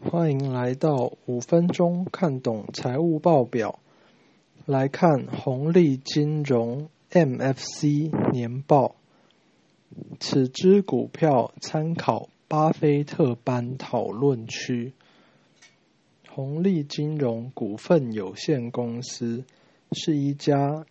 [0.00, 3.78] 欢迎来到五分钟看懂财务报表。
[4.66, 8.94] 来看红利金融 MFC 年报。
[10.20, 14.92] 此支股票参考巴菲特班讨论区。
[16.28, 19.44] 红利金融股份有限公司
[19.92, 20.86] 是一家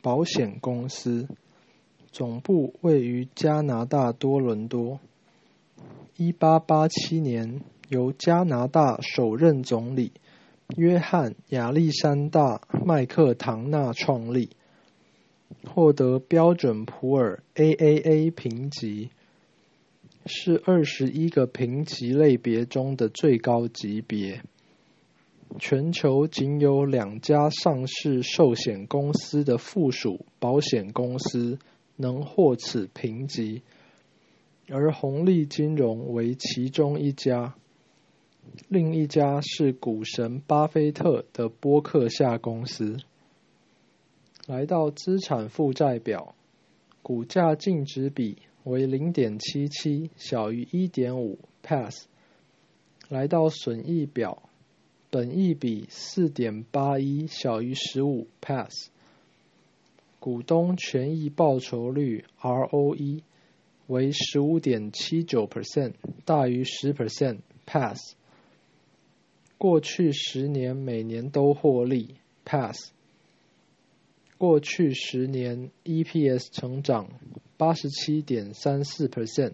[0.00, 1.28] 保险公司，
[2.10, 4.98] 总部位于加拿大多伦多。
[6.16, 10.12] 一八八七年由加拿大首任总理
[10.76, 14.50] 约翰亚历山大麦克唐纳创立，
[15.64, 19.08] 获得标准普尔 AAA 评级，
[20.26, 24.42] 是二十一个评级类别中的最高级别。
[25.58, 31.58] 全球仅有两家上市寿险公司的附属保险公司
[31.96, 33.62] 能获此评级，
[34.68, 37.54] 而红利金融为其中一家。
[38.68, 42.98] 另一家是股神巴菲特的波克夏公司。
[44.46, 46.34] 来到资产负债表，
[47.02, 52.06] 股价净值比为零点七七，小于一点五，pass。
[53.08, 54.42] 来到损益表。
[55.10, 58.88] 本益比四点八一，小于十五，pass。
[60.18, 63.20] 股东权益报酬率 ROE
[63.92, 65.92] 为十五点七九 percent，
[66.24, 68.14] 大于十 percent，pass。
[69.58, 72.14] 过去十年每年都获利
[72.46, 72.90] ，pass。
[74.38, 77.06] 过去十年 EPS 成长
[77.58, 79.52] 八十七点三四 percent，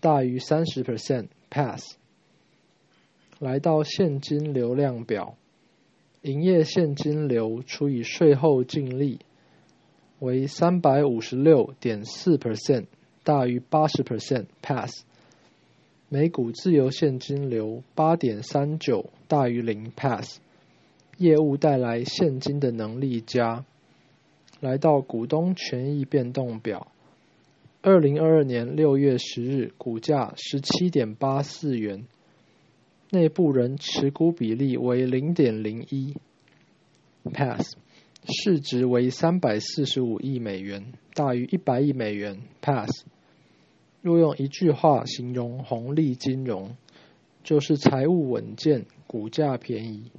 [0.00, 1.96] 大于三十 percent，pass。
[3.38, 5.36] 来到现金流量表，
[6.22, 9.18] 营业现金流除以税后净利
[10.20, 12.86] 为三百五十六点四 percent，
[13.24, 15.04] 大于八十 percent，pass。
[16.08, 20.40] 每股自由现金流八点三九，大于零，pass。
[21.18, 23.64] 业务带来现金的能力加。
[24.60, 26.86] 来到股东权益变动表，
[27.80, 32.04] 二零二二年六月十日，股价十七点八四元。
[33.10, 36.14] 内部人持股比例为零点零一
[37.24, 37.76] ，pass，
[38.24, 43.04] 市值为三百四十五亿美元，大于一百亿美元，pass。
[44.02, 46.76] 若用一句话形容红利金融，
[47.44, 50.10] 就是财务稳健，股价便宜。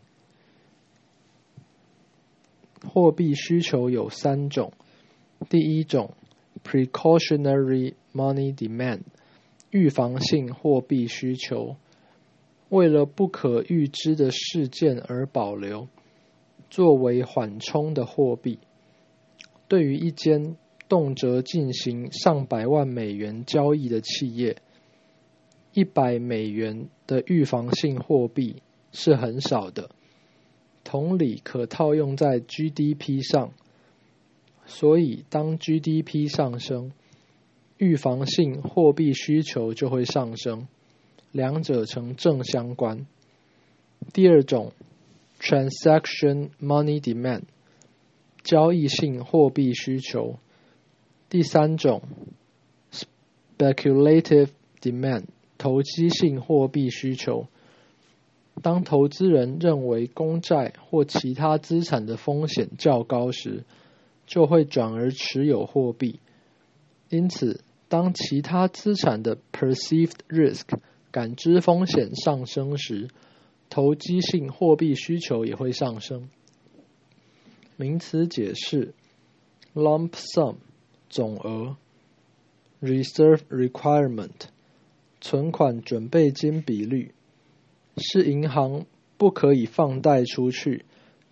[2.87, 4.71] 货币需求有三种，
[5.49, 6.11] 第一种
[6.63, 9.01] ，precautionary money demand，
[9.69, 11.75] 预防性货币需求。
[12.69, 15.87] 为了不可预知的事件而保留，
[16.69, 18.59] 作为缓冲的货币。
[19.67, 20.55] 对于一间
[20.89, 24.57] 动辄进行上百万美元交易的企业，
[25.73, 28.61] 一百美元的预防性货币
[28.91, 29.89] 是很少的。
[30.83, 33.51] 同理，可套用在 GDP 上。
[34.65, 36.91] 所以，当 GDP 上升，
[37.77, 40.67] 预防性货币需求就会上升。
[41.31, 43.05] 两者呈正相关。
[44.13, 44.71] 第二种
[45.39, 47.41] ，transaction money demand，
[48.43, 50.37] 交易性货币需求。
[51.33, 52.03] 第三种
[53.57, 54.49] ，speculative
[54.79, 55.23] demand，
[55.57, 57.47] 投机性货币需求。
[58.61, 63.63] 当投资人认为公债或其他资产的风险较高时，
[64.27, 66.19] 就会转而持有货币。
[67.09, 70.65] 因此，当其他资产的 perceived risk
[71.09, 73.07] 感知风险上升时，
[73.71, 76.29] 投机性货币需求也会上升。
[77.75, 78.93] 名词解释
[79.73, 80.57] ：lump sum
[81.13, 81.77] 总额
[82.81, 84.31] ，reserve requirement
[85.21, 87.13] 存款准备金比率，
[87.97, 88.87] 是银行
[89.17, 90.85] 不可以放贷出去，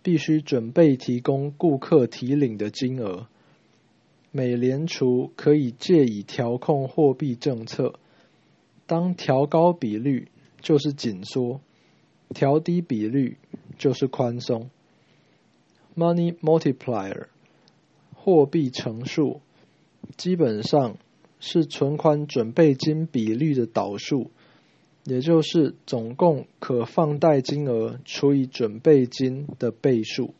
[0.03, 3.25] 必须准备提供顾客提领的金额。
[4.29, 7.95] 美联储可以借以调控货币政策。
[8.85, 10.27] 当调高比率
[10.61, 11.59] 就是紧缩，
[12.29, 13.39] 调低比率
[13.79, 14.69] 就是宽松。
[15.95, 17.25] Money multiplier，
[18.13, 19.41] 货币乘数，
[20.17, 20.97] 基本上
[21.39, 24.31] 是存款准备金比率的导数，
[25.05, 30.33] 也就是总共可放贷金额除以准备金的倍数。